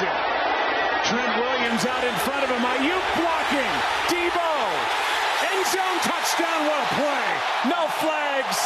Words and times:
gets 0.00 0.02
it. 0.02 1.08
Trent 1.08 1.36
Williams 1.38 1.84
out 1.86 2.04
in 2.04 2.14
front 2.20 2.44
of 2.44 2.50
him. 2.50 2.62
Aiyuk 2.62 3.04
blocking. 3.20 3.72
Deebo. 4.08 4.50
End 5.52 5.66
zone 5.66 5.98
touchdown. 6.02 6.66
What 6.66 6.80
a 6.82 6.94
play. 6.94 7.70
No 7.70 7.86
flags. 8.00 8.58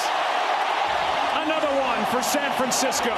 Another 1.47 1.81
one 1.81 2.05
for 2.07 2.23
San 2.23 2.51
Francisco. 2.53 3.15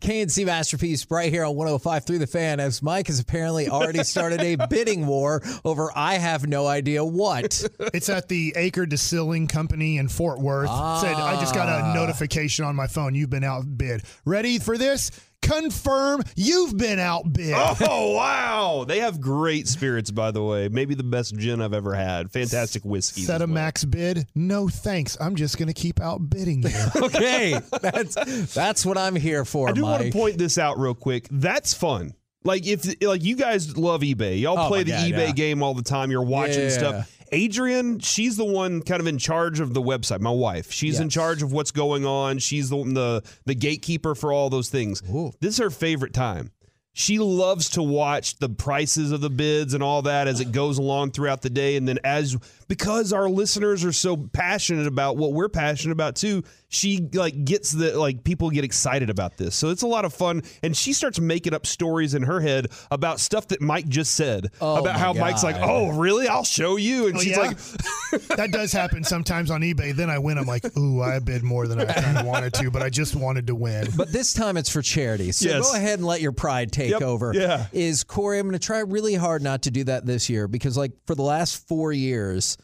KNC 0.00 0.44
Masterpiece 0.44 1.06
right 1.10 1.32
here 1.32 1.42
on 1.44 1.56
105 1.56 2.04
through 2.04 2.18
the 2.18 2.26
fan 2.26 2.60
as 2.60 2.82
Mike 2.82 3.06
has 3.06 3.18
apparently 3.18 3.68
already 3.68 4.04
started 4.04 4.40
a 4.42 4.56
bidding 4.70 5.06
war 5.06 5.42
over 5.64 5.90
I 5.96 6.14
have 6.18 6.46
no 6.46 6.66
idea 6.66 7.02
what. 7.04 7.64
It's 7.94 8.08
at 8.10 8.28
the 8.28 8.52
Acre 8.56 8.84
Distilling 8.86 9.46
Company 9.48 9.96
in 9.96 10.08
Fort 10.08 10.38
Worth. 10.40 10.68
Said 11.00 11.14
I 11.14 11.40
just 11.40 11.54
got 11.54 11.68
Ah. 11.68 11.90
a 11.90 11.94
notification 11.94 12.64
on 12.66 12.76
my 12.76 12.86
phone. 12.86 13.14
You've 13.14 13.30
been 13.30 13.44
outbid. 13.44 14.02
Ready 14.26 14.58
for 14.58 14.76
this? 14.76 15.10
Confirm 15.42 16.22
you've 16.34 16.76
been 16.76 16.98
outbid. 16.98 17.54
Oh 17.56 18.12
wow! 18.16 18.84
They 18.86 18.98
have 19.00 19.20
great 19.20 19.68
spirits, 19.68 20.10
by 20.10 20.30
the 20.32 20.42
way. 20.42 20.68
Maybe 20.68 20.94
the 20.94 21.04
best 21.04 21.36
gin 21.36 21.60
I've 21.62 21.72
ever 21.74 21.94
had. 21.94 22.32
Fantastic 22.32 22.84
whiskey. 22.84 23.22
Set 23.22 23.42
a 23.42 23.46
max 23.46 23.84
bid. 23.84 24.26
No 24.34 24.68
thanks. 24.68 25.16
I'm 25.20 25.36
just 25.36 25.56
going 25.58 25.68
to 25.68 25.74
keep 25.74 26.00
outbidding 26.00 26.62
you. 26.62 26.70
Okay, 26.96 27.58
that's 27.80 28.54
that's 28.54 28.84
what 28.84 28.98
I'm 28.98 29.14
here 29.14 29.44
for, 29.44 29.68
I 29.68 29.72
do 29.72 29.82
want 29.82 30.02
to 30.02 30.10
point 30.10 30.38
this 30.38 30.58
out 30.58 30.78
real 30.78 30.94
quick. 30.94 31.28
That's 31.30 31.72
fun. 31.74 32.14
Like 32.42 32.66
if 32.66 32.84
like 33.02 33.22
you 33.22 33.36
guys 33.36 33.76
love 33.76 34.00
eBay, 34.02 34.40
y'all 34.40 34.58
Oh 34.58 34.68
play 34.68 34.82
the 34.82 34.92
God, 34.92 35.10
eBay 35.10 35.26
yeah. 35.28 35.32
game 35.32 35.62
all 35.62 35.74
the 35.74 35.82
time. 35.82 36.10
You're 36.10 36.22
watching 36.22 36.62
Yeah. 36.64 36.68
stuff. 36.70 37.15
Adrian, 37.32 37.98
she's 38.00 38.36
the 38.36 38.44
one 38.44 38.82
kind 38.82 39.00
of 39.00 39.06
in 39.06 39.18
charge 39.18 39.60
of 39.60 39.74
the 39.74 39.82
website. 39.82 40.20
My 40.20 40.30
wife, 40.30 40.70
she's 40.70 41.00
in 41.00 41.08
charge 41.08 41.42
of 41.42 41.52
what's 41.52 41.70
going 41.70 42.04
on. 42.06 42.38
She's 42.38 42.70
the 42.70 42.76
the, 42.84 43.22
the 43.44 43.54
gatekeeper 43.54 44.14
for 44.14 44.32
all 44.32 44.50
those 44.50 44.68
things. 44.68 45.02
Ooh. 45.10 45.32
This 45.40 45.54
is 45.54 45.58
her 45.58 45.70
favorite 45.70 46.12
time. 46.12 46.50
She 46.98 47.18
loves 47.18 47.68
to 47.70 47.82
watch 47.82 48.38
the 48.38 48.48
prices 48.48 49.12
of 49.12 49.20
the 49.20 49.28
bids 49.28 49.74
and 49.74 49.82
all 49.82 50.00
that 50.02 50.28
as 50.28 50.40
it 50.40 50.50
goes 50.50 50.78
along 50.78 51.10
throughout 51.10 51.42
the 51.42 51.50
day. 51.50 51.76
And 51.76 51.86
then 51.86 51.98
as 52.04 52.38
because 52.68 53.12
our 53.12 53.28
listeners 53.28 53.84
are 53.84 53.92
so 53.92 54.16
passionate 54.16 54.86
about 54.86 55.18
what 55.18 55.34
we're 55.34 55.50
passionate 55.50 55.92
about 55.92 56.16
too, 56.16 56.42
she 56.76 57.08
like 57.14 57.44
gets 57.44 57.72
the 57.72 57.98
like 57.98 58.22
people 58.24 58.50
get 58.50 58.64
excited 58.64 59.10
about 59.10 59.36
this. 59.36 59.54
So 59.54 59.70
it's 59.70 59.82
a 59.82 59.86
lot 59.86 60.04
of 60.04 60.12
fun. 60.12 60.42
And 60.62 60.76
she 60.76 60.92
starts 60.92 61.18
making 61.18 61.54
up 61.54 61.66
stories 61.66 62.14
in 62.14 62.22
her 62.24 62.40
head 62.40 62.68
about 62.90 63.18
stuff 63.20 63.48
that 63.48 63.60
Mike 63.60 63.88
just 63.88 64.14
said. 64.14 64.50
Oh, 64.60 64.76
about 64.76 64.94
my 64.94 64.98
how 64.98 65.12
Mike's 65.12 65.42
like, 65.42 65.56
Oh, 65.58 65.88
really? 65.90 66.28
I'll 66.28 66.44
show 66.44 66.76
you. 66.76 67.06
And 67.06 67.16
Oh, 67.16 67.20
she's 67.20 67.32
yeah? 67.36 67.38
like 67.38 67.58
that 68.36 68.50
does 68.52 68.72
happen 68.72 69.02
sometimes 69.04 69.50
on 69.50 69.62
eBay. 69.62 69.94
Then 69.94 70.10
I 70.10 70.18
win. 70.18 70.38
I'm 70.38 70.46
like, 70.46 70.76
ooh, 70.76 71.00
I 71.02 71.18
bid 71.18 71.42
more 71.42 71.66
than 71.66 71.80
I 71.80 71.84
kind 71.86 72.18
of 72.18 72.26
wanted 72.26 72.52
to, 72.54 72.70
but 72.70 72.82
I 72.82 72.90
just 72.90 73.16
wanted 73.16 73.46
to 73.48 73.54
win. 73.54 73.88
But 73.96 74.12
this 74.12 74.32
time 74.34 74.56
it's 74.56 74.70
for 74.70 74.82
charity. 74.82 75.32
So 75.32 75.48
Yes. 75.48 75.70
go 75.70 75.76
ahead 75.76 75.98
and 75.98 76.06
let 76.06 76.20
your 76.20 76.32
pride 76.32 76.72
take 76.72 76.90
Yep, 76.90 77.02
over. 77.02 77.32
yeah. 77.34 77.66
Is 77.72 78.04
Corey, 78.04 78.38
I'm 78.38 78.46
going 78.46 78.58
to 78.58 78.64
try 78.64 78.80
really 78.80 79.14
hard 79.14 79.42
not 79.42 79.62
to 79.62 79.70
do 79.70 79.84
that 79.84 80.04
this 80.06 80.28
year 80.28 80.46
because, 80.48 80.76
like, 80.76 80.92
for 81.06 81.14
the 81.14 81.22
last 81.22 81.66
four 81.68 81.92
years, 81.92 82.56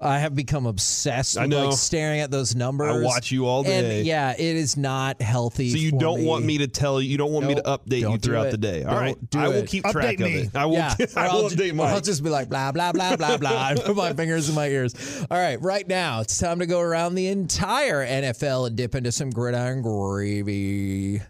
I 0.00 0.18
have 0.18 0.34
become 0.34 0.66
obsessed 0.66 1.38
I 1.38 1.42
with 1.42 1.50
know. 1.50 1.68
like 1.68 1.78
staring 1.78 2.20
at 2.20 2.30
those 2.30 2.56
numbers. 2.56 2.90
I 2.90 3.00
watch 3.00 3.30
you 3.30 3.46
all 3.46 3.62
day. 3.62 3.98
And 3.98 4.06
yeah, 4.06 4.32
it 4.32 4.40
is 4.40 4.76
not 4.76 5.22
healthy. 5.22 5.70
So 5.70 5.76
you 5.76 5.90
for 5.90 5.98
don't 6.00 6.24
want 6.24 6.44
me 6.44 6.58
to 6.58 6.66
tell 6.66 7.00
you, 7.00 7.08
you 7.08 7.16
don't 7.16 7.32
want 7.32 7.46
me 7.46 7.54
to 7.54 7.62
update 7.62 7.98
you 7.98 8.02
don't 8.02 8.20
do 8.20 8.28
throughout 8.28 8.50
the 8.50 8.58
day. 8.58 8.82
All 8.82 8.94
Don't 8.94 9.00
right. 9.02 9.16
I 9.36 9.48
will 9.48 9.54
it. 9.58 9.68
keep 9.68 9.84
track 9.84 10.16
Update 10.16 10.40
of 10.42 10.46
it. 10.46 10.56
I 10.56 10.66
will, 10.66 10.74
yeah, 10.74 10.94
I 11.16 11.28
will 11.28 11.44
I'll, 11.44 11.50
update 11.50 11.70
or 11.70 11.74
Mike. 11.74 11.92
I'll 11.94 12.00
just 12.00 12.24
be 12.24 12.28
like 12.30 12.48
blah 12.48 12.72
blah 12.72 12.92
blah 12.92 13.16
blah 13.16 13.36
blah 13.36 13.68
and 13.70 13.80
put 13.80 13.94
my 13.96 14.12
fingers 14.12 14.48
in 14.48 14.56
my 14.56 14.66
ears. 14.66 15.24
All 15.30 15.38
right, 15.38 15.60
right 15.62 15.86
now 15.86 16.20
it's 16.22 16.38
time 16.38 16.58
to 16.58 16.66
go 16.66 16.80
around 16.80 17.14
the 17.14 17.28
entire 17.28 18.04
NFL 18.04 18.66
and 18.66 18.76
dip 18.76 18.96
into 18.96 19.12
some 19.12 19.30
gridiron 19.30 19.80
gravy. 19.80 21.22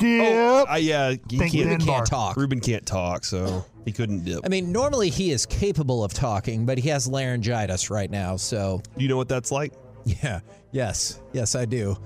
Yep. 0.00 0.66
Uh, 0.68 0.74
yeah, 0.74 1.10
he 1.30 1.38
Think 1.38 1.52
can't, 1.52 1.68
Ben 1.68 1.80
Can't 1.80 2.06
talk. 2.06 2.36
Ruben 2.36 2.60
can't 2.60 2.84
talk, 2.84 3.24
so 3.24 3.64
he 3.86 3.92
couldn't 3.92 4.24
dip. 4.24 4.40
I 4.44 4.48
mean, 4.48 4.72
normally 4.72 5.08
he 5.08 5.30
is 5.30 5.46
capable 5.46 6.04
of 6.04 6.12
talking, 6.12 6.66
but 6.66 6.76
he 6.76 6.88
has 6.90 7.06
laryngitis 7.06 7.88
right 7.88 8.10
now. 8.10 8.36
So, 8.36 8.82
you 8.96 9.08
know 9.08 9.16
what 9.16 9.28
that's 9.28 9.50
like? 9.50 9.72
yeah, 10.04 10.40
yes, 10.72 11.20
yes, 11.32 11.54
I 11.54 11.64
do. 11.64 11.96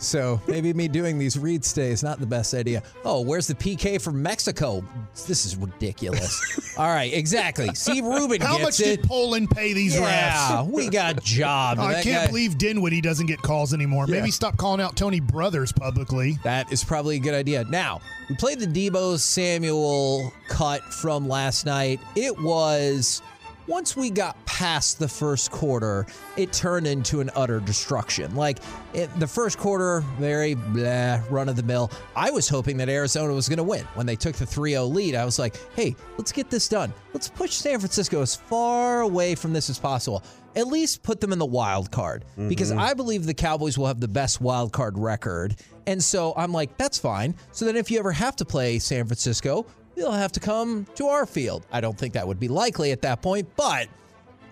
So 0.00 0.40
maybe 0.48 0.72
me 0.72 0.88
doing 0.88 1.18
these 1.18 1.38
read 1.38 1.62
stay 1.64 1.90
is 1.90 2.02
not 2.02 2.20
the 2.20 2.26
best 2.26 2.54
idea. 2.54 2.82
Oh, 3.04 3.20
where's 3.20 3.46
the 3.46 3.54
PK 3.54 4.00
from 4.00 4.22
Mexico? 4.22 4.82
This 5.28 5.44
is 5.44 5.56
ridiculous. 5.56 6.74
All 6.78 6.88
right, 6.88 7.12
exactly. 7.12 7.68
See, 7.74 8.00
Ruben 8.00 8.40
How 8.40 8.58
much 8.58 8.80
it. 8.80 8.84
did 8.84 9.02
Poland 9.02 9.50
pay 9.50 9.74
these 9.74 9.94
yeah, 9.94 10.62
refs? 10.62 10.70
we 10.70 10.88
got 10.88 11.22
jobbed. 11.22 11.80
Oh, 11.80 11.84
I 11.84 11.92
That 11.94 12.04
can't 12.04 12.24
guy- 12.24 12.26
believe 12.28 12.56
Dinwiddie 12.56 13.02
doesn't 13.02 13.26
get 13.26 13.42
calls 13.42 13.74
anymore. 13.74 14.06
Yeah. 14.08 14.16
Maybe 14.16 14.30
stop 14.30 14.56
calling 14.56 14.80
out 14.80 14.96
Tony 14.96 15.20
Brothers 15.20 15.70
publicly. 15.70 16.38
That 16.44 16.72
is 16.72 16.82
probably 16.82 17.16
a 17.16 17.20
good 17.20 17.34
idea. 17.34 17.64
Now, 17.64 18.00
we 18.30 18.36
played 18.36 18.58
the 18.58 18.66
Deebo 18.66 19.18
Samuel 19.18 20.32
cut 20.48 20.80
from 20.94 21.28
last 21.28 21.66
night. 21.66 22.00
It 22.16 22.40
was 22.40 23.20
once 23.66 23.96
we 23.96 24.10
got 24.10 24.42
past 24.44 24.98
the 24.98 25.08
first 25.08 25.50
quarter, 25.50 26.06
it 26.36 26.52
turned 26.52 26.86
into 26.86 27.20
an 27.20 27.30
utter 27.34 27.60
destruction. 27.60 28.34
Like 28.34 28.58
it, 28.92 29.08
the 29.18 29.26
first 29.26 29.58
quarter, 29.58 30.00
very 30.18 30.54
blah, 30.54 31.20
run 31.30 31.48
of 31.48 31.56
the 31.56 31.62
mill. 31.62 31.90
I 32.16 32.30
was 32.30 32.48
hoping 32.48 32.76
that 32.78 32.88
Arizona 32.88 33.32
was 33.32 33.48
going 33.48 33.58
to 33.58 33.62
win 33.62 33.84
when 33.94 34.06
they 34.06 34.16
took 34.16 34.36
the 34.36 34.44
3-0 34.44 34.92
lead. 34.92 35.14
I 35.14 35.24
was 35.24 35.38
like, 35.38 35.56
"Hey, 35.74 35.96
let's 36.18 36.32
get 36.32 36.50
this 36.50 36.68
done. 36.68 36.92
Let's 37.12 37.28
push 37.28 37.52
San 37.52 37.78
Francisco 37.78 38.22
as 38.22 38.36
far 38.36 39.00
away 39.02 39.34
from 39.34 39.52
this 39.52 39.70
as 39.70 39.78
possible." 39.78 40.22
At 40.56 40.66
least 40.66 41.04
put 41.04 41.20
them 41.20 41.32
in 41.32 41.38
the 41.38 41.46
wild 41.46 41.92
card 41.92 42.24
mm-hmm. 42.32 42.48
because 42.48 42.72
I 42.72 42.92
believe 42.94 43.24
the 43.24 43.34
Cowboys 43.34 43.78
will 43.78 43.86
have 43.86 44.00
the 44.00 44.08
best 44.08 44.40
wild 44.40 44.72
card 44.72 44.98
record. 44.98 45.54
And 45.86 46.02
so 46.02 46.34
I'm 46.36 46.52
like, 46.52 46.76
that's 46.76 46.98
fine. 46.98 47.36
So 47.52 47.64
then 47.64 47.76
if 47.76 47.88
you 47.88 48.00
ever 48.00 48.10
have 48.10 48.34
to 48.36 48.44
play 48.44 48.80
San 48.80 49.06
Francisco, 49.06 49.64
you'll 49.96 50.12
have 50.12 50.32
to 50.32 50.40
come 50.40 50.86
to 50.96 51.06
our 51.06 51.26
field. 51.26 51.66
I 51.70 51.80
don't 51.80 51.96
think 51.96 52.14
that 52.14 52.26
would 52.26 52.40
be 52.40 52.48
likely 52.48 52.92
at 52.92 53.02
that 53.02 53.22
point, 53.22 53.48
but 53.56 53.88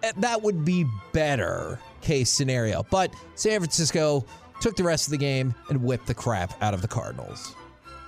eh, 0.02 0.12
that 0.18 0.42
would 0.42 0.64
be 0.64 0.84
better 1.12 1.78
case 2.00 2.30
scenario. 2.30 2.84
But 2.90 3.12
San 3.34 3.60
Francisco 3.60 4.24
took 4.60 4.76
the 4.76 4.84
rest 4.84 5.06
of 5.06 5.12
the 5.12 5.18
game 5.18 5.54
and 5.68 5.82
whipped 5.82 6.06
the 6.06 6.14
crap 6.14 6.60
out 6.62 6.74
of 6.74 6.82
the 6.82 6.88
Cardinals. 6.88 7.54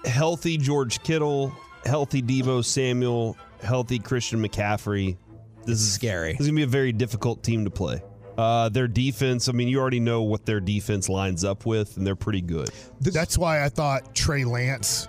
Healthy 0.05 0.57
George 0.57 1.03
Kittle, 1.03 1.53
healthy 1.85 2.23
Deebo 2.23 2.65
Samuel, 2.65 3.37
healthy 3.63 3.99
Christian 3.99 4.43
McCaffrey. 4.43 5.17
This 5.65 5.81
is 5.81 5.93
Scary. 5.93 6.33
This 6.33 6.43
is 6.43 6.47
gonna 6.49 6.57
be 6.57 6.63
a 6.63 6.67
very 6.67 6.93
difficult 6.93 7.43
team 7.43 7.65
to 7.65 7.71
play. 7.71 8.03
Uh, 8.39 8.71
their 8.71 8.89
defense, 8.89 9.49
I 9.49 9.53
mean, 9.53 9.69
you 9.69 9.79
already 9.79 10.01
know 10.01 10.23
what 10.23 10.47
their 10.47 10.61
defense 10.61 11.11
lines 11.11 11.45
up 11.45 11.67
with, 11.67 11.99
and 11.99 12.07
they're 12.07 12.17
pretty 12.17 12.41
good. 12.41 12.71
That's 13.01 13.37
why 13.37 13.63
I 13.63 13.69
thought 13.69 14.15
Trey 14.15 14.45
Lance 14.45 15.09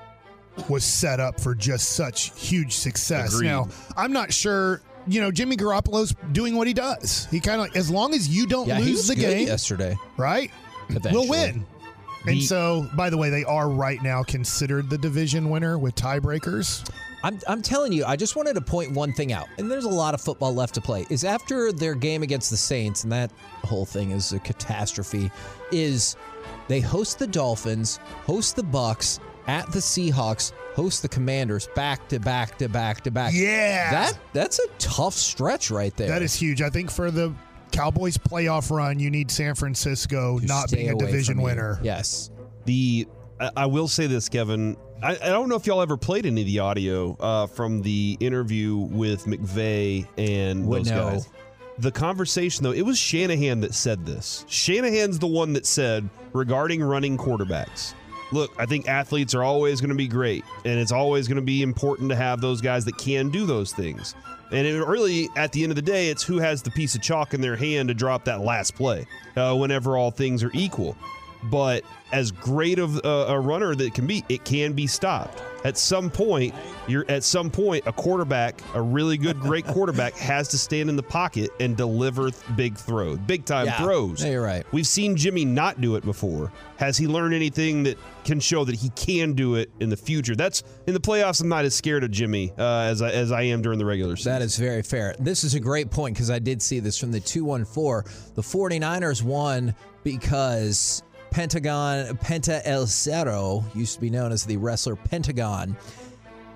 was 0.70 0.84
set 0.84 1.20
up 1.20 1.40
for 1.40 1.56
just 1.56 1.92
such 1.92 2.38
huge 2.40 2.74
success. 2.74 3.34
Agreed. 3.34 3.48
Now, 3.48 3.68
I'm 3.96 4.12
not 4.14 4.34
sure. 4.34 4.82
You 5.08 5.20
know, 5.22 5.32
Jimmy 5.32 5.58
Garoppolo's 5.58 6.14
doing 6.32 6.56
what 6.56 6.68
he 6.68 6.74
does. 6.74 7.26
He 7.32 7.40
kind 7.40 7.60
of, 7.62 7.76
as 7.76 7.90
long 7.90 8.14
as 8.14 8.28
you 8.28 8.46
don't 8.46 8.68
Yeah, 8.68 8.78
lose 8.80 9.08
the 9.08 9.16
game, 9.16 9.48
yesterday. 9.48 9.96
right? 10.18 10.52
Eventually. 10.90 11.14
We'll 11.14 11.28
win. 11.30 11.66
And 12.28 12.44
so, 12.44 12.88
by 12.96 13.10
the 13.10 13.18
way, 13.18 13.32
they 13.32 13.44
are 13.44 13.68
right 13.68 14.00
now 14.04 14.22
considered 14.22 14.92
the 14.92 14.98
division 15.00 15.50
winner 15.50 15.80
with 15.80 15.96
tiebreakers. 15.96 16.88
I'm, 17.24 17.40
I'm 17.48 17.64
telling 17.64 17.92
you, 17.94 18.06
I 18.06 18.16
just 18.16 18.36
wanted 18.36 18.54
to 18.54 18.62
point 18.62 18.92
one 18.92 19.12
thing 19.14 19.34
out, 19.34 19.48
and 19.58 19.72
there's 19.72 19.86
a 19.86 19.90
lot 19.90 20.14
of 20.14 20.22
football 20.22 20.54
left 20.54 20.76
to 20.76 20.82
play. 20.82 21.06
Is 21.10 21.24
after 21.24 21.72
their 21.72 21.96
game 21.96 22.22
against 22.22 22.52
the 22.52 22.58
Saints, 22.58 23.04
and 23.04 23.12
that 23.12 23.32
whole 23.64 23.86
thing 23.86 24.12
is 24.12 24.34
a 24.34 24.40
catastrophe. 24.40 25.32
Is 25.72 26.16
they 26.68 26.80
host 26.80 27.18
the 27.18 27.26
Dolphins, 27.28 27.98
host 28.26 28.56
the 28.56 28.64
Bucks 28.64 29.20
at 29.48 29.72
the 29.72 29.80
Seahawks, 29.80 30.52
host 30.76 31.02
the 31.02 31.10
Commanders 31.10 31.68
back 31.76 32.08
to 32.10 32.20
back 32.20 32.58
to 32.60 32.70
back 32.70 33.02
to 33.02 33.12
back. 33.12 33.34
Yeah. 33.34 33.92
that 33.92 34.20
that's 34.34 34.60
a 34.60 34.68
tough 34.80 35.14
stretch 35.14 35.72
right 35.72 35.96
there. 35.98 36.08
That 36.08 36.22
is 36.22 36.34
huge. 36.34 36.62
I 36.62 36.70
think 36.70 36.92
for 36.92 37.12
the 37.12 37.34
Cowboys 37.72 38.18
playoff 38.18 38.70
run, 38.70 39.00
you 39.00 39.10
need 39.10 39.32
San 39.32 39.56
Francisco 39.56 40.40
To 40.40 40.46
not 40.46 40.70
stay 40.70 40.78
being 40.78 40.90
a 40.90 40.94
away 40.94 41.06
division 41.06 41.36
from 41.36 41.40
you. 41.42 41.46
winner. 41.46 41.80
Yes. 41.82 42.30
The 42.66 43.08
I, 43.40 43.50
I 43.58 43.66
will 43.66 43.88
say 43.88 44.08
this, 44.08 44.30
Kevin. 44.30 44.78
I, 45.04 45.14
I 45.16 45.30
don't 45.30 45.50
know 45.50 45.56
if 45.56 45.66
y'all 45.66 45.82
ever 45.82 45.98
played 45.98 46.26
any 46.28 46.42
of 46.42 46.48
the 46.48 46.60
audio 46.60 47.16
uh, 47.20 47.48
from 47.48 47.82
the 47.82 48.18
interview 48.20 48.76
with 48.78 49.26
McVay 49.26 50.08
and 50.18 50.68
Would 50.68 50.82
those 50.86 50.92
know. 50.92 51.10
guys. 51.12 51.30
The 51.80 51.92
conversation, 51.92 52.64
though, 52.64 52.74
it 52.74 52.84
was 52.84 53.00
Shanahan 53.00 53.62
that 53.62 53.74
said 53.74 54.06
this. 54.06 54.46
Shanahan's 54.48 55.18
the 55.18 55.26
one 55.26 55.54
that 55.54 55.66
said 55.66 56.08
regarding 56.34 56.84
running 56.84 57.18
quarterbacks. 57.18 57.96
Look, 58.32 58.54
I 58.58 58.66
think 58.66 58.88
athletes 58.88 59.36
are 59.36 59.44
always 59.44 59.82
going 59.82 59.90
to 59.90 59.96
be 59.96 60.08
great, 60.08 60.46
and 60.64 60.80
it's 60.80 60.92
always 60.92 61.28
going 61.28 61.36
to 61.36 61.42
be 61.42 61.62
important 61.62 62.10
to 62.10 62.16
have 62.16 62.40
those 62.40 62.62
guys 62.62 62.86
that 62.86 62.98
can 62.98 63.30
do 63.30 63.46
those 63.46 63.74
things. 63.74 64.16
And 64.52 64.68
it 64.68 64.86
really, 64.86 65.30
at 65.36 65.52
the 65.52 65.64
end 65.64 65.72
of 65.72 65.76
the 65.76 65.82
day, 65.82 66.10
it's 66.10 66.24
who 66.24 66.38
has 66.40 66.62
the 66.62 66.72
piece 66.72 66.96
of 66.96 67.02
chalk 67.02 67.34
in 67.34 67.42
their 67.42 67.56
hand 67.56 67.90
to 67.90 67.94
drop 67.94 68.26
that 68.26 68.42
last 68.42 68.76
play 68.76 69.06
uh, 69.36 69.56
whenever 69.56 69.98
all 69.98 70.12
things 70.12 70.44
are 70.44 70.52
equal. 70.54 70.96
But 71.44 71.84
as 72.12 72.32
great 72.32 72.80
of 72.80 72.98
a, 73.04 73.26
a 73.30 73.40
runner 73.40 73.76
that 73.76 73.94
can 73.94 74.08
be, 74.08 74.24
it 74.30 74.44
can 74.46 74.74
be 74.74 74.88
stopped. 74.88 75.42
At 75.64 75.78
some 75.78 76.10
point, 76.10 76.56
you're 76.88 77.06
at 77.10 77.24
some 77.24 77.50
point 77.52 77.84
a 77.86 77.92
quarterback, 77.94 78.62
a 78.74 78.82
really 78.82 79.18
good, 79.18 79.40
great 79.40 79.66
quarterback, 79.68 80.14
has 80.18 80.48
to 80.50 80.58
stand 80.58 80.90
in 80.90 80.96
the 80.96 81.04
pocket 81.04 81.52
and 81.60 81.78
deliver 81.78 82.32
th- 82.32 82.44
big 82.56 82.78
throws, 82.78 83.18
big 83.20 83.46
time 83.46 83.68
Yeah. 83.68 83.78
throws. 83.78 84.24
Yeah, 84.24 84.32
you're 84.32 84.44
right. 84.44 84.66
We've 84.72 84.88
seen 84.88 85.16
Jimmy 85.16 85.46
not 85.46 85.80
do 85.82 85.96
it 85.96 86.04
before. 86.04 86.52
Has 86.78 86.98
he 86.98 87.06
learned 87.08 87.34
anything 87.36 87.84
that 87.84 87.98
can 88.26 88.40
show 88.40 88.66
that 88.66 88.76
he 88.76 88.90
can 88.90 89.34
do 89.34 89.56
it 89.56 89.70
in 89.80 89.90
the 89.90 89.98
future? 89.98 90.36
That's 90.36 90.64
in 90.88 90.94
the 90.96 91.00
playoffs. 91.00 91.42
I'm 91.42 91.50
not 91.50 91.64
as 91.66 91.76
scared 91.76 92.04
of 92.04 92.10
Jimmy 92.12 92.52
uh, 92.58 92.82
as 92.90 93.02
I, 93.04 93.12
as 93.12 93.32
I 93.32 93.44
am 93.44 93.62
during 93.62 93.78
the 93.78 93.86
regular 93.86 94.16
season. 94.16 94.32
That 94.34 94.42
is 94.42 94.58
very 94.58 94.82
fair. 94.82 95.16
This 95.20 95.44
is 95.44 95.54
a 95.54 95.60
great 95.60 95.92
point 95.92 96.16
because 96.16 96.32
I 96.32 96.40
did 96.40 96.62
see 96.62 96.80
this 96.80 96.98
from 96.98 97.12
the 97.12 97.20
214. 97.20 98.12
The 98.36 98.42
49ers 98.42 99.22
won 99.22 99.76
because 100.04 101.04
Pentagon, 101.32 102.16
Penta 102.18 102.62
El 102.66 102.86
Zero, 102.86 103.64
used 103.74 103.96
to 103.96 104.02
be 104.02 104.10
known 104.10 104.32
as 104.32 104.46
the 104.46 104.58
wrestler 104.58 104.96
Pentagon, 104.96 105.76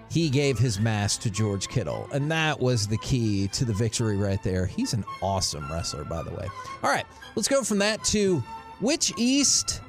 he 0.09 0.29
gave 0.29 0.59
his 0.59 0.79
mask 0.79 1.21
to 1.21 1.29
George 1.29 1.67
Kittle. 1.67 2.07
And 2.13 2.29
that 2.29 2.59
was 2.59 2.85
the 2.85 2.97
key 2.99 3.47
to 3.49 3.65
the 3.65 3.73
victory 3.73 4.17
right 4.17 4.41
there. 4.43 4.65
He's 4.65 4.93
an 4.93 5.03
awesome 5.21 5.69
wrestler, 5.71 6.03
by 6.03 6.23
the 6.23 6.31
way. 6.31 6.47
All 6.83 6.89
right, 6.91 7.05
let's 7.35 7.47
go 7.47 7.63
from 7.63 7.79
that 7.79 8.03
to 8.05 8.43
which 8.81 9.11
East 9.17 9.81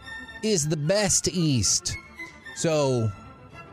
is 0.43 0.69
the 0.69 0.77
best 0.77 1.29
East? 1.29 1.97
So, 2.55 3.11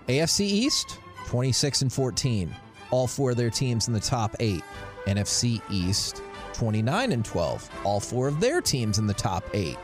AFC 0.08 0.42
East, 0.42 1.00
26 1.28 1.84
and 1.84 1.94
14. 1.94 2.54
All 2.92 3.08
four 3.08 3.32
of 3.32 3.38
their 3.38 3.50
teams 3.50 3.88
in 3.88 3.94
the 3.94 4.00
top 4.00 4.36
eight. 4.40 4.64
NFC 5.06 5.62
East, 5.70 6.22
29 6.54 7.12
and 7.12 7.24
12. 7.24 7.70
All 7.84 8.00
four 8.00 8.28
of 8.28 8.40
their 8.40 8.62
teams 8.62 9.00
in 9.00 9.08
the 9.08 9.14
top 9.14 9.44
eight. 9.54 9.78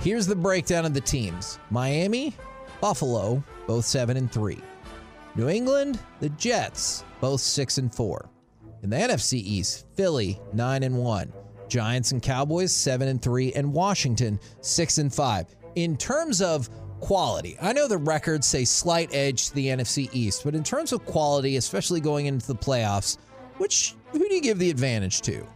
Here's 0.00 0.26
the 0.26 0.36
breakdown 0.36 0.84
of 0.84 0.94
the 0.94 1.00
teams 1.00 1.58
Miami, 1.70 2.34
Buffalo, 2.80 3.42
both 3.66 3.84
7 3.84 4.16
and 4.16 4.30
3. 4.30 4.58
New 5.36 5.48
England, 5.48 5.98
the 6.20 6.28
Jets, 6.30 7.04
both 7.20 7.40
6 7.40 7.78
and 7.78 7.94
4. 7.94 8.28
In 8.82 8.90
the 8.90 8.96
NFC 8.96 9.34
East, 9.34 9.86
Philly 9.94 10.38
9 10.52 10.82
and 10.82 10.98
1. 10.98 11.32
Giants 11.68 12.12
and 12.12 12.22
Cowboys 12.22 12.72
7 12.74 13.08
and 13.08 13.20
3 13.22 13.54
and 13.54 13.72
Washington 13.72 14.38
6 14.60 14.98
and 14.98 15.12
5. 15.12 15.56
In 15.76 15.96
terms 15.96 16.42
of 16.42 16.68
quality, 17.00 17.56
I 17.60 17.72
know 17.72 17.88
the 17.88 17.98
records 17.98 18.46
say 18.46 18.64
slight 18.64 19.14
edge 19.14 19.48
to 19.48 19.54
the 19.54 19.68
NFC 19.68 20.08
East, 20.12 20.44
but 20.44 20.54
in 20.54 20.62
terms 20.62 20.92
of 20.92 21.04
quality, 21.06 21.56
especially 21.56 22.00
going 22.00 22.26
into 22.26 22.46
the 22.46 22.54
playoffs, 22.54 23.18
which 23.56 23.94
who 24.12 24.18
do 24.18 24.34
you 24.34 24.42
give 24.42 24.58
the 24.58 24.70
advantage 24.70 25.22
to? 25.22 25.46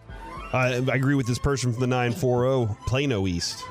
I, 0.52 0.76
I 0.76 0.94
agree 0.94 1.14
with 1.14 1.26
this 1.26 1.38
person 1.38 1.72
from 1.72 1.80
the 1.80 1.86
940 1.86 2.74
Plano 2.86 3.26
East. 3.26 3.62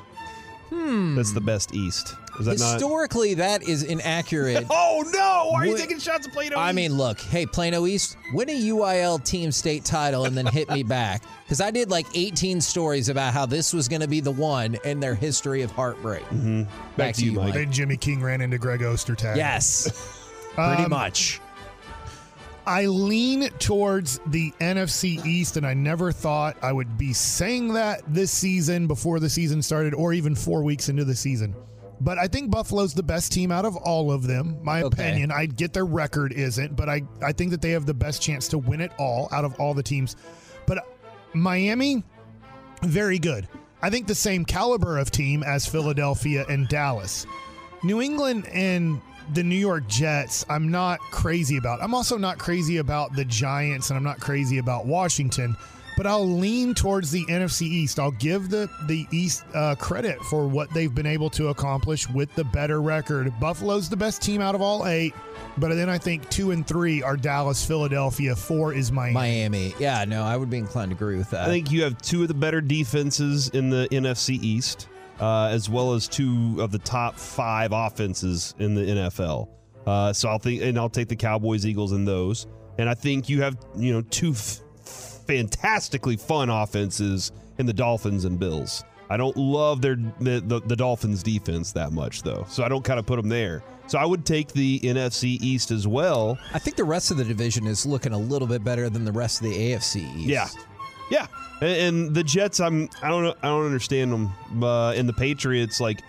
Hmm. 0.69 1.15
That's 1.15 1.31
the 1.31 1.41
best 1.41 1.73
East. 1.73 2.15
Is 2.39 2.45
that 2.45 2.59
not? 2.59 2.73
Historically, 2.73 3.33
that 3.35 3.63
is 3.63 3.83
inaccurate. 3.83 4.65
Oh 4.71 5.03
no! 5.13 5.49
Why 5.51 5.59
are 5.61 5.65
you 5.65 5.71
Would- 5.71 5.79
taking 5.81 5.99
shots 5.99 6.27
at 6.27 6.33
Plano? 6.33 6.51
East? 6.55 6.57
I 6.57 6.69
East? 6.69 6.75
mean, 6.75 6.93
look, 6.93 7.19
hey, 7.19 7.45
Plano 7.45 7.85
East, 7.85 8.17
win 8.33 8.49
a 8.49 8.53
UIL 8.69 9.23
team 9.23 9.51
state 9.51 9.85
title 9.85 10.25
and 10.25 10.37
then 10.37 10.45
hit 10.45 10.69
me 10.69 10.83
back. 10.83 11.23
Because 11.45 11.61
I 11.61 11.71
did 11.71 11.89
like 11.89 12.05
18 12.13 12.59
stories 12.61 13.09
about 13.09 13.33
how 13.33 13.45
this 13.45 13.73
was 13.73 13.87
going 13.87 14.01
to 14.01 14.07
be 14.07 14.19
the 14.19 14.31
one 14.31 14.77
in 14.85 14.99
their 14.99 15.15
history 15.15 15.61
of 15.61 15.71
heartbreak. 15.71 16.23
Mm-hmm. 16.25 16.63
Back 16.97 17.15
to 17.15 17.25
you, 17.25 17.31
Mike. 17.33 17.55
And 17.55 17.71
Jimmy 17.71 17.95
King 17.97 18.21
ran 18.21 18.41
into 18.41 18.57
Greg 18.57 18.81
Ostertag. 18.81 19.35
Yes, 19.37 19.89
pretty 20.55 20.83
Um, 20.83 20.89
much. 20.89 21.39
I 22.67 22.85
lean 22.85 23.49
towards 23.59 24.19
the 24.27 24.51
NFC 24.59 25.25
East, 25.25 25.55
and 25.57 25.65
I 25.65 25.73
never 25.73 26.11
thought 26.11 26.57
I 26.61 26.73
would 26.73 26.97
be 26.97 27.13
saying 27.13 27.73
that 27.73 28.01
this 28.13 28.29
season 28.29 28.87
before 28.87 29.19
the 29.21 29.29
season 29.29 29.61
started, 29.61 29.93
or 29.93 30.11
even 30.13 30.35
four 30.35 30.61
weeks 30.63 30.89
into 30.89 31.05
the 31.05 31.15
season. 31.15 31.55
But 32.01 32.19
I 32.19 32.27
think 32.27 32.51
Buffalo's 32.51 32.93
the 32.93 33.01
best 33.01 33.31
team 33.31 33.51
out 33.51 33.65
of 33.65 33.75
all 33.77 34.11
of 34.11 34.27
them. 34.27 34.59
My 34.61 34.83
Okay. 34.83 35.01
opinion. 35.09 35.31
I 35.31 35.45
get 35.47 35.73
their 35.73 35.85
record 35.85 36.33
isn't, 36.33 36.75
but 36.75 36.89
I, 36.89 37.01
I 37.23 37.31
think 37.31 37.51
that 37.51 37.61
they 37.61 37.71
have 37.71 37.85
the 37.87 37.93
best 37.93 38.21
chance 38.21 38.47
to 38.49 38.57
win 38.57 38.81
it 38.81 38.91
all 38.99 39.29
out 39.31 39.45
of 39.45 39.59
all 39.59 39.73
the 39.73 39.81
teams. 39.81 40.15
But 40.67 40.85
Miami, 41.33 42.03
very 42.83 43.17
good. 43.17 43.47
I 43.81 43.89
think 43.89 44.07
the 44.07 44.13
same 44.15 44.43
caliber 44.45 44.97
of 44.97 45.09
team 45.09 45.41
as 45.41 45.65
Philadelphia 45.65 46.45
and 46.49 46.67
Dallas. 46.67 47.25
New 47.83 48.01
England 48.01 48.47
and 48.47 48.99
the 49.33 49.43
New 49.43 49.55
York 49.55 49.87
Jets, 49.87 50.45
I'm 50.49 50.69
not 50.69 50.99
crazy 50.99 51.57
about. 51.57 51.81
I'm 51.81 51.93
also 51.93 52.17
not 52.17 52.37
crazy 52.37 52.77
about 52.77 53.13
the 53.13 53.25
Giants 53.25 53.89
and 53.89 53.97
I'm 53.97 54.03
not 54.03 54.19
crazy 54.19 54.57
about 54.57 54.85
Washington, 54.85 55.55
but 55.97 56.05
I'll 56.05 56.27
lean 56.27 56.73
towards 56.73 57.11
the 57.11 57.25
NFC 57.25 57.63
East. 57.63 57.99
I'll 57.99 58.11
give 58.11 58.49
the 58.49 58.69
the 58.85 59.07
East 59.11 59.43
uh, 59.53 59.75
credit 59.75 60.21
for 60.21 60.47
what 60.47 60.71
they've 60.73 60.93
been 60.93 61.07
able 61.07 61.29
to 61.31 61.47
accomplish 61.47 62.09
with 62.09 62.33
the 62.35 62.43
better 62.43 62.81
record. 62.81 63.33
Buffalo's 63.39 63.89
the 63.89 63.97
best 63.97 64.21
team 64.21 64.39
out 64.39 64.55
of 64.55 64.61
all 64.61 64.87
eight, 64.87 65.13
but 65.57 65.73
then 65.73 65.89
I 65.89 65.97
think 65.97 66.29
two 66.29 66.51
and 66.51 66.65
three 66.65 67.01
are 67.01 67.17
Dallas, 67.17 67.65
Philadelphia. 67.65 68.35
Four 68.35 68.73
is 68.73 68.91
Miami. 68.91 69.13
Miami. 69.13 69.75
Yeah, 69.79 70.05
no, 70.05 70.23
I 70.23 70.37
would 70.37 70.49
be 70.49 70.57
inclined 70.59 70.91
to 70.91 70.95
agree 70.95 71.17
with 71.17 71.31
that. 71.31 71.47
I 71.47 71.51
think 71.51 71.71
you 71.71 71.83
have 71.83 71.97
two 72.01 72.21
of 72.21 72.27
the 72.27 72.33
better 72.35 72.61
defenses 72.61 73.49
in 73.49 73.69
the 73.69 73.87
NFC 73.91 74.41
East, 74.41 74.87
uh, 75.19 75.45
as 75.51 75.69
well 75.69 75.93
as 75.93 76.07
two 76.07 76.57
of 76.59 76.71
the 76.71 76.79
top 76.79 77.17
five 77.17 77.71
offenses 77.71 78.55
in 78.59 78.75
the 78.75 78.81
NFL. 78.81 79.49
Uh, 79.85 80.13
so 80.13 80.29
I'll 80.29 80.39
think, 80.39 80.61
and 80.61 80.77
I'll 80.77 80.89
take 80.89 81.07
the 81.07 81.15
Cowboys, 81.15 81.65
Eagles, 81.65 81.91
and 81.93 82.07
those. 82.07 82.47
And 82.77 82.89
I 82.89 82.93
think 82.93 83.29
you 83.29 83.41
have, 83.41 83.57
you 83.75 83.93
know, 83.93 84.01
two 84.01 84.31
f- 84.31 84.59
fantastically 85.27 86.17
fun 86.17 86.49
offenses 86.49 87.31
in 87.57 87.65
the 87.65 87.73
Dolphins 87.73 88.25
and 88.25 88.39
Bills. 88.39 88.83
I 89.09 89.17
don't 89.17 89.37
love 89.37 89.81
their 89.81 89.95
the, 89.95 90.41
the, 90.45 90.61
the 90.61 90.75
Dolphins 90.75 91.23
defense 91.23 91.71
that 91.71 91.93
much 91.93 92.23
though, 92.23 92.45
so 92.49 92.63
I 92.63 92.67
don't 92.67 92.83
kind 92.83 92.99
of 92.99 93.05
put 93.05 93.15
them 93.15 93.29
there. 93.29 93.63
So 93.87 93.97
I 93.97 94.05
would 94.05 94.25
take 94.25 94.49
the 94.51 94.81
NFC 94.81 95.41
East 95.41 95.71
as 95.71 95.87
well. 95.87 96.37
I 96.53 96.59
think 96.59 96.75
the 96.75 96.83
rest 96.83 97.09
of 97.09 97.15
the 97.15 97.23
division 97.23 97.67
is 97.67 97.85
looking 97.85 98.11
a 98.11 98.17
little 98.17 98.47
bit 98.47 98.63
better 98.65 98.89
than 98.89 99.05
the 99.05 99.13
rest 99.13 99.41
of 99.41 99.47
the 99.47 99.53
AFC 99.55 100.13
East. 100.17 100.27
Yeah, 100.27 100.47
yeah. 101.09 101.27
And, 101.61 101.69
and 101.69 102.15
the 102.15 102.23
Jets, 102.23 102.59
I'm 102.59 102.89
I 103.01 103.09
don't 103.09 103.23
know, 103.23 103.35
I 103.41 103.47
don't 103.47 103.65
understand 103.65 104.11
them. 104.11 104.63
Uh, 104.63 104.91
and 104.91 105.07
the 105.07 105.13
Patriots, 105.13 105.79
like 105.79 106.01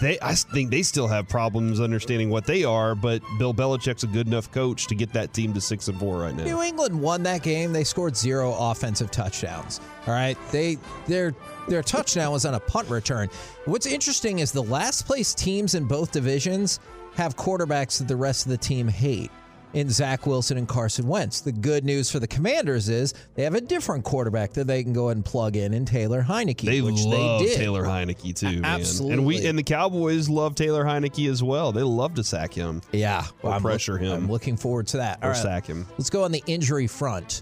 they, 0.00 0.18
I 0.20 0.34
think 0.34 0.70
they 0.70 0.82
still 0.82 1.08
have 1.08 1.28
problems 1.28 1.80
understanding 1.80 2.30
what 2.30 2.46
they 2.46 2.64
are. 2.64 2.94
But 2.94 3.22
Bill 3.38 3.54
Belichick's 3.54 4.04
a 4.04 4.06
good 4.06 4.26
enough 4.26 4.50
coach 4.50 4.86
to 4.88 4.94
get 4.94 5.12
that 5.12 5.32
team 5.32 5.52
to 5.54 5.60
six 5.60 5.88
and 5.88 5.98
four 5.98 6.20
right 6.20 6.34
now. 6.34 6.44
New 6.44 6.62
England 6.62 7.00
won 7.00 7.22
that 7.24 7.42
game. 7.42 7.72
They 7.72 7.84
scored 7.84 8.16
zero 8.16 8.54
offensive 8.54 9.10
touchdowns. 9.10 9.80
All 10.06 10.14
right, 10.14 10.36
they 10.50 10.78
their 11.06 11.34
their 11.68 11.82
touchdown 11.82 12.32
was 12.32 12.44
on 12.44 12.54
a 12.54 12.60
punt 12.60 12.88
return. 12.88 13.28
What's 13.64 13.86
interesting 13.86 14.40
is 14.40 14.52
the 14.52 14.62
last 14.62 15.06
place 15.06 15.34
teams 15.34 15.74
in 15.74 15.84
both 15.84 16.12
divisions 16.12 16.80
have 17.14 17.36
quarterbacks 17.36 17.98
that 17.98 18.08
the 18.08 18.16
rest 18.16 18.46
of 18.46 18.50
the 18.50 18.58
team 18.58 18.88
hate. 18.88 19.30
In 19.74 19.88
Zach 19.88 20.26
Wilson 20.26 20.58
and 20.58 20.68
Carson 20.68 21.06
Wentz. 21.08 21.40
The 21.40 21.50
good 21.52 21.82
news 21.84 22.10
for 22.10 22.18
the 22.20 22.26
Commanders 22.26 22.90
is 22.90 23.14
they 23.34 23.42
have 23.44 23.54
a 23.54 23.60
different 23.60 24.04
quarterback 24.04 24.52
that 24.52 24.66
they 24.66 24.82
can 24.82 24.92
go 24.92 25.06
ahead 25.06 25.16
and 25.16 25.24
plug 25.24 25.56
in 25.56 25.72
in 25.72 25.86
Taylor 25.86 26.22
Heinicke, 26.22 26.66
They 26.66 26.82
which 26.82 27.02
love 27.04 27.40
they 27.40 27.46
did. 27.46 27.56
Taylor 27.56 27.82
Heinicke 27.84 28.34
too, 28.34 28.60
man. 28.60 28.64
Absolutely. 28.66 29.14
And 29.14 29.24
we 29.26 29.46
and 29.46 29.58
the 29.58 29.62
Cowboys 29.62 30.28
love 30.28 30.54
Taylor 30.54 30.84
Heinicke 30.84 31.30
as 31.30 31.42
well. 31.42 31.72
They 31.72 31.82
love 31.82 32.14
to 32.16 32.24
sack 32.24 32.52
him 32.52 32.82
Yeah, 32.92 33.24
Or 33.42 33.52
I'm 33.52 33.62
pressure 33.62 33.96
him. 33.96 34.12
I'm 34.24 34.30
looking 34.30 34.58
forward 34.58 34.88
to 34.88 34.98
that. 34.98 35.20
or 35.22 35.28
right. 35.30 35.36
sack 35.36 35.66
him. 35.66 35.86
Let's 35.96 36.10
go 36.10 36.24
on 36.24 36.32
the 36.32 36.42
injury 36.46 36.86
front. 36.86 37.40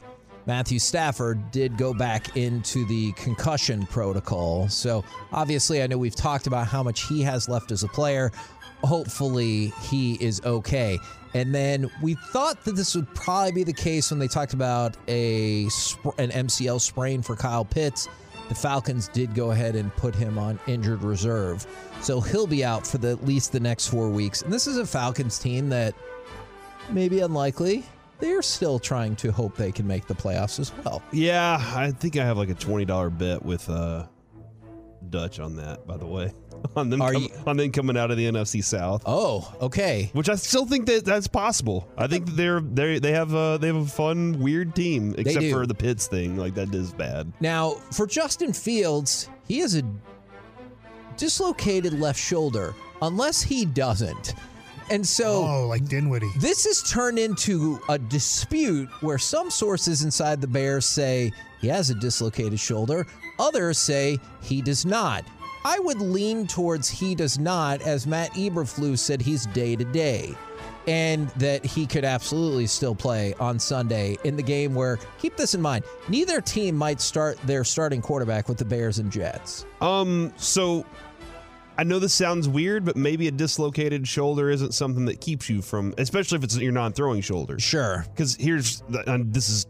Matthew 0.50 0.80
Stafford 0.80 1.52
did 1.52 1.76
go 1.76 1.95
back 1.95 2.37
into 2.37 2.85
the 2.87 3.12
concussion 3.12 3.87
protocol. 3.87 4.69
So, 4.69 5.04
obviously, 5.30 5.80
I 5.80 5.87
know 5.87 5.97
we've 5.97 6.16
talked 6.16 6.49
about 6.49 6.66
how 6.66 6.83
much 6.83 7.07
he 7.07 7.23
has 7.23 7.49
left 7.49 7.71
as 7.71 7.85
a 7.85 7.88
player. 7.88 8.33
Hopefully, 8.83 9.73
he 9.80 10.14
is 10.14 10.42
okay. 10.45 10.99
And 11.35 11.54
then 11.54 11.88
we 12.02 12.14
thought 12.33 12.64
that 12.64 12.75
this 12.75 12.97
would 12.97 13.07
probably 13.14 13.52
be 13.52 13.62
the 13.62 13.73
case 13.73 14.11
when 14.11 14.19
they 14.19 14.26
talked 14.26 14.52
about 14.52 14.97
a 15.07 15.66
an 16.19 16.30
MCL 16.30 16.80
sprain 16.80 17.23
for 17.23 17.37
Kyle 17.37 17.64
Pitts. 17.64 18.09
The 18.49 18.57
Falcons 18.57 19.07
did 19.07 19.37
go 19.37 19.52
ahead 19.52 19.76
and 19.76 19.95
put 19.95 20.16
him 20.16 20.37
on 20.37 20.59
injured 20.66 21.04
reserve. 21.04 21.64
So 22.00 22.21
he'll 22.21 22.49
be 22.49 22.64
out 22.64 22.85
for 22.85 22.99
the, 22.99 23.11
at 23.11 23.25
least 23.25 23.52
the 23.52 23.61
next 23.61 23.87
four 23.87 24.09
weeks. 24.09 24.42
And 24.42 24.52
this 24.52 24.66
is 24.66 24.78
a 24.78 24.85
Falcons 24.85 25.38
team 25.38 25.69
that 25.69 25.95
maybe 26.90 27.21
unlikely. 27.21 27.85
They're 28.21 28.43
still 28.43 28.79
trying 28.79 29.17
to 29.17 29.33
hope 29.33 29.57
they 29.57 29.73
can 29.73 29.87
make 29.87 30.07
the 30.07 30.15
playoffs 30.15 30.61
as 30.61 30.73
well. 30.85 31.03
Yeah, 31.12 31.57
I 31.75 31.91
think 31.91 32.17
I 32.17 32.25
have 32.25 32.37
like 32.39 32.50
a 32.50 32.55
twenty 32.55 32.85
dollar 32.85 33.11
bet 33.11 33.43
with 33.45 33.69
uh, 33.69 34.07
Dutch 35.09 35.41
on 35.41 35.57
that. 35.57 35.87
By 35.87 35.97
the 35.97 36.07
way, 36.07 36.33
on 36.77 36.91
them 36.91 37.00
com- 37.00 37.15
you- 37.23 37.29
on 37.47 37.57
them 37.57 37.73
coming 37.73 37.97
out 37.97 38.11
of 38.11 38.17
the 38.19 38.27
NFC 38.31 38.62
South. 38.62 39.03
Oh, 39.07 39.53
okay. 39.62 40.11
Which 40.12 40.29
I 40.29 40.35
still 40.35 40.67
think 40.67 40.87
that 40.87 41.05
that's 41.05 41.27
possible. 41.29 41.89
I 41.97 42.07
think 42.07 42.27
that 42.27 42.37
they're 42.37 42.61
they 42.61 42.99
they 42.99 43.12
have 43.12 43.33
a 43.33 43.59
they 43.61 43.69
have 43.69 43.77
a 43.77 43.87
fun 43.87 44.39
weird 44.41 44.75
team 44.77 45.15
except 45.17 45.41
do. 45.41 45.53
for 45.53 45.67
the 45.67 45.75
Pitts 45.75 46.07
thing. 46.07 46.37
Like 46.37 46.55
that 46.55 46.75
is 46.75 46.93
bad. 46.93 47.33
Now, 47.41 47.71
for 47.93 48.07
Justin 48.07 48.53
Fields, 48.53 49.29
he 49.49 49.59
has 49.61 49.77
a 49.77 49.83
dislocated 51.17 51.93
left 51.99 52.19
shoulder, 52.21 52.75
unless 53.03 53.43
he 53.43 53.65
doesn't. 53.65 54.35
And 54.90 55.06
so 55.06 55.44
Oh, 55.47 55.66
like 55.68 55.87
Dinwiddie. 55.87 56.30
This 56.38 56.64
has 56.64 56.82
turned 56.90 57.18
into 57.18 57.78
a 57.88 57.99
dispute 57.99 58.88
where 59.02 59.18
some 59.18 59.50
sources 59.50 60.02
inside 60.02 60.40
the 60.40 60.47
Bears 60.49 60.85
say 60.85 61.32
he 61.61 61.68
has 61.68 61.90
a 61.90 61.94
dislocated 61.94 62.59
shoulder, 62.59 63.06
others 63.38 63.78
say 63.78 64.18
he 64.42 64.61
does 64.61 64.85
not. 64.85 65.25
I 65.64 65.78
would 65.78 66.00
lean 66.00 66.47
towards 66.47 66.88
he 66.88 67.14
does 67.14 67.38
not, 67.38 67.82
as 67.82 68.06
Matt 68.06 68.32
Eberflus 68.32 68.99
said 68.99 69.20
he's 69.23 69.47
day 69.47 69.76
to 69.76 69.85
day. 69.85 70.35
and 70.88 71.28
that 71.37 71.64
he 71.64 71.87
could 71.87 72.06
absolutely 72.06 72.66
still 72.66 72.94
play 72.94 73.35
on 73.38 73.59
Sunday 73.59 74.16
in 74.25 74.35
the 74.35 74.42
game 74.42 74.75
where, 74.75 74.99
keep 75.18 75.37
this 75.37 75.54
in 75.54 75.61
mind, 75.61 75.85
neither 76.09 76.40
team 76.40 76.75
might 76.75 77.02
start 77.02 77.37
their 77.42 77.64
starting 77.64 78.00
quarterback 78.00 78.49
with 78.49 78.56
the 78.56 78.64
Bears 78.64 78.99
and 78.99 79.12
Jets. 79.12 79.66
Um, 79.82 80.32
so 80.38 80.87
I 81.81 81.83
know 81.83 81.99
this 81.99 82.13
sounds 82.13 82.47
weird, 82.47 82.85
but 82.85 82.95
maybe 82.95 83.27
a 83.27 83.31
dislocated 83.31 84.07
shoulder 84.07 84.51
isn't 84.51 84.75
something 84.75 85.07
that 85.07 85.23
keeps 85.23 85.49
you 85.49 85.63
from, 85.63 85.95
especially 85.97 86.37
if 86.37 86.45
it's 86.45 86.59
your 86.59 86.73
non-throwing 86.73 87.23
shoulder. 87.23 87.59
Sure. 87.59 88.05
Because 88.11 88.37
here's 88.37 88.83
the, 88.91 89.11
and 89.11 89.33
this 89.33 89.49
is 89.49 89.67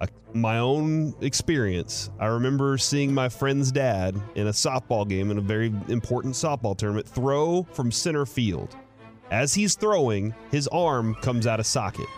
a, 0.00 0.08
my 0.34 0.58
own 0.58 1.14
experience. 1.20 2.10
I 2.18 2.26
remember 2.26 2.76
seeing 2.78 3.14
my 3.14 3.28
friend's 3.28 3.70
dad 3.70 4.20
in 4.34 4.48
a 4.48 4.50
softball 4.50 5.08
game 5.08 5.30
in 5.30 5.38
a 5.38 5.40
very 5.40 5.72
important 5.86 6.34
softball 6.34 6.76
tournament 6.76 7.08
throw 7.08 7.62
from 7.70 7.92
center 7.92 8.26
field. 8.26 8.74
As 9.30 9.54
he's 9.54 9.76
throwing, 9.76 10.34
his 10.50 10.66
arm 10.66 11.14
comes 11.14 11.46
out 11.46 11.60
of 11.60 11.66
socket. 11.66 12.08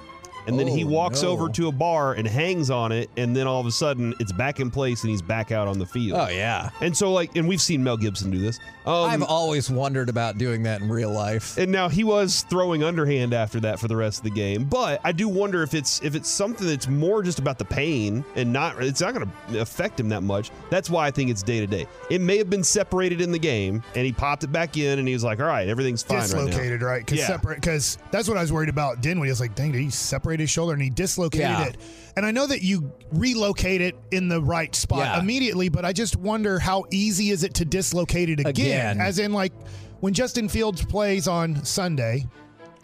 And 0.49 0.59
then 0.59 0.67
he 0.67 0.83
Oh, 0.85 0.89
walks 0.89 1.23
no. 1.23 1.29
over 1.29 1.49
to 1.51 1.69
a 1.69 1.73
bar 1.73 2.15
and 2.15 2.27
hangs 2.27 2.71
on 2.71 2.91
it, 2.91 3.11
and 3.17 3.37
then 3.37 3.47
all 3.47 3.61
of 3.61 3.67
a 3.67 3.71
sudden 3.71 4.15
it's 4.19 4.33
back 4.33 4.59
in 4.61 4.71
place 4.71 5.03
and 5.03 5.11
he's 5.11 5.23
back 5.23 5.53
out 5.53 5.69
on 5.69 5.79
the 5.79 5.87
field. 5.87 6.19
Oh, 6.21 6.29
yeah. 6.29 6.71
And 6.81 6.97
so, 6.97 7.13
like, 7.13 7.37
and 7.37 7.47
we've 7.47 7.61
seen 7.61 7.85
Mel 7.85 7.97
Gibson 7.97 8.31
do 8.31 8.39
this. 8.39 8.59
Um, 8.87 9.11
I've 9.11 9.23
always 9.23 9.69
wondered 9.71 10.09
about 10.09 10.39
doing 10.39 10.63
that 10.63 10.81
in 10.81 10.89
real 10.89 11.11
life. 11.13 11.59
and 11.59 11.71
now 11.71 11.89
he 11.91 12.03
was 12.05 12.43
throwing 12.49 12.83
underhand 12.83 13.35
after 13.35 13.61
that 13.61 13.79
for 13.79 13.87
the 13.87 13.97
rest 13.97 14.19
of 14.19 14.25
the 14.25 14.31
game. 14.31 14.65
But 14.65 15.01
I 15.05 15.13
do 15.13 15.29
wonder 15.29 15.63
if 15.63 15.75
it's 15.75 16.03
if 16.03 16.15
it's 16.15 16.29
something 16.31 16.67
that's 16.67 16.89
more 16.89 17.23
just 17.23 17.39
about 17.39 17.59
the 17.59 17.67
pain 17.67 18.25
and 18.35 18.51
not 18.53 18.83
it's 18.83 19.03
not 19.03 19.13
going 19.15 19.31
to 19.53 19.61
affect 19.61 20.01
him 20.01 20.09
that 20.09 20.23
much. 20.23 20.51
That's 20.71 20.89
why 20.89 21.07
I 21.07 21.11
think 21.11 21.31
it's 21.31 21.43
day 21.43 21.61
to 21.61 21.67
day. 21.67 21.87
It 22.09 22.23
may 22.23 22.39
have 22.39 22.49
been 22.49 22.65
separated 22.65 23.21
in 23.21 23.31
the 23.31 23.39
game, 23.39 23.83
and 23.95 24.07
he 24.07 24.13
popped 24.13 24.43
it 24.45 24.53
back 24.53 24.79
in, 24.79 24.99
and 24.99 25.07
he 25.07 25.13
was 25.13 25.23
like, 25.25 25.39
"All 25.41 25.47
right, 25.47 25.69
everything's 25.69 26.03
fine 26.03 26.21
dislocated, 26.21 26.81
right? 26.81 27.05
Because 27.05 27.19
Yeah. 27.19 27.27
separate. 27.27 27.57
Because 27.57 27.99
that's 28.11 28.27
what 28.29 28.39
I 28.39 28.41
was 28.41 28.53
worried 28.53 28.71
about. 28.71 29.03
Dinwiddie 29.03 29.29
I 29.31 29.33
was 29.33 29.41
like, 29.41 29.55
dang, 29.55 29.73
did 29.73 29.83
he 29.83 29.91
separate 29.91 30.38
his 30.41 30.51
shoulder 30.51 30.73
and 30.73 30.83
he 30.83 30.91
dislocated 30.91 31.41
Yeah. 31.47 31.65
it? 31.67 31.77
And 32.17 32.27
I 32.27 32.31
know 32.31 32.47
that 32.47 32.63
you 32.63 32.91
relocate 33.13 33.81
it 33.81 33.95
in 34.11 34.29
the 34.29 34.41
right 34.41 34.75
spot 34.75 34.99
Yeah. 35.01 35.21
immediately, 35.21 35.69
but 35.69 35.85
I 35.85 35.93
just 35.93 36.17
wonder 36.17 36.59
how 36.59 36.85
easy 36.91 37.31
is 37.31 37.45
it 37.45 37.55
to 37.55 37.65
dislocate 37.65 38.29
it 38.29 38.41
again? 38.41 38.49
Again. 38.49 39.01
As 39.01 39.19
in, 39.19 39.33
like 39.33 39.53
when 40.01 40.15
Justin 40.15 40.49
Fields 40.49 40.85
plays 40.85 41.29
on 41.29 41.65
Sunday, 41.65 42.27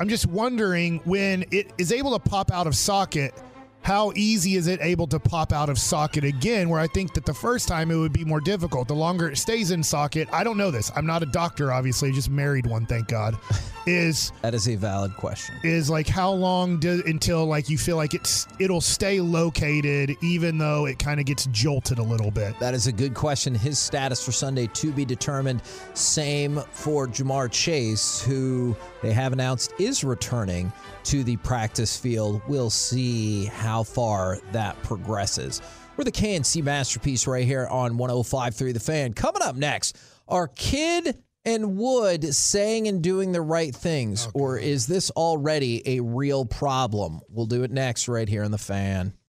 I'm 0.00 0.08
just 0.08 0.26
wondering 0.26 1.00
when 1.04 1.44
it 1.50 1.72
is 1.78 1.92
able 1.92 2.12
to 2.12 2.18
pop 2.18 2.50
out 2.52 2.66
of 2.66 2.74
socket. 2.76 3.34
How 3.84 4.12
easy 4.16 4.56
is 4.56 4.66
it 4.66 4.80
able 4.80 5.06
to 5.08 5.20
pop 5.20 5.52
out 5.52 5.68
of 5.68 5.78
socket 5.78 6.24
again? 6.24 6.70
Where 6.70 6.80
I 6.80 6.86
think 6.86 7.12
that 7.12 7.26
the 7.26 7.34
first 7.34 7.68
time 7.68 7.90
it 7.90 7.96
would 7.96 8.14
be 8.14 8.24
more 8.24 8.40
difficult. 8.40 8.88
The 8.88 8.94
longer 8.94 9.28
it 9.28 9.36
stays 9.36 9.72
in 9.72 9.82
socket, 9.82 10.26
I 10.32 10.42
don't 10.42 10.56
know 10.56 10.70
this. 10.70 10.90
I'm 10.96 11.04
not 11.04 11.22
a 11.22 11.26
doctor, 11.26 11.70
obviously, 11.70 12.10
just 12.10 12.30
married 12.30 12.66
one, 12.66 12.86
thank 12.86 13.08
God. 13.08 13.36
Is 13.86 14.32
That 14.40 14.54
is 14.54 14.66
a 14.66 14.76
valid 14.76 15.14
question. 15.18 15.56
is 15.62 15.90
like 15.90 16.06
how 16.08 16.32
long 16.32 16.80
do, 16.80 17.02
until 17.04 17.44
like 17.44 17.68
you 17.68 17.76
feel 17.76 17.96
like 17.98 18.14
it's 18.14 18.46
it'll 18.58 18.80
stay 18.80 19.20
located 19.20 20.16
even 20.22 20.56
though 20.56 20.86
it 20.86 20.98
kind 20.98 21.20
of 21.20 21.26
gets 21.26 21.44
jolted 21.48 21.98
a 21.98 22.02
little 22.02 22.30
bit. 22.30 22.58
That 22.60 22.72
is 22.72 22.86
a 22.86 22.92
good 22.92 23.12
question. 23.12 23.54
His 23.54 23.78
status 23.78 24.24
for 24.24 24.32
Sunday 24.32 24.68
to 24.68 24.90
be 24.90 25.04
determined. 25.04 25.60
Same 25.92 26.62
for 26.70 27.06
Ja'Marr 27.06 27.52
Chase, 27.52 28.22
who 28.22 28.74
they 29.02 29.12
have 29.12 29.34
announced 29.34 29.74
is 29.78 30.02
returning 30.02 30.72
to 31.02 31.22
the 31.22 31.36
practice 31.36 31.94
field. 31.94 32.40
We'll 32.48 32.70
see 32.70 33.44
how 33.44 33.73
far 33.82 34.38
that 34.52 34.80
progresses. 34.82 35.60
We're 35.96 36.04
the 36.04 36.12
KNC 36.12 36.62
masterpiece 36.62 37.26
right 37.26 37.44
here 37.44 37.66
on 37.68 37.98
105.3 37.98 38.72
The 38.72 38.80
Fan. 38.80 39.12
Coming 39.12 39.42
up 39.42 39.56
next, 39.56 39.96
are 40.28 40.48
Kidd 40.48 41.18
and 41.44 41.76
Wood 41.76 42.34
saying 42.34 42.88
and 42.88 43.02
doing 43.02 43.32
the 43.32 43.40
right 43.40 43.74
things, 43.74 44.26
oh, 44.28 44.30
or 44.34 44.58
is 44.58 44.86
this 44.86 45.10
already 45.10 45.82
a 45.86 46.00
real 46.00 46.44
problem? 46.44 47.20
We'll 47.28 47.46
do 47.46 47.62
it 47.62 47.70
next 47.70 48.08
right 48.08 48.28
here 48.28 48.44
on 48.44 48.50
The 48.50 48.58
Fan. 48.58 49.14